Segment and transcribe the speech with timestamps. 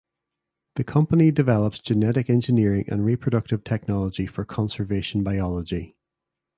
[0.77, 5.95] The company develops genetic engineering and reproductive technology for conservation biology.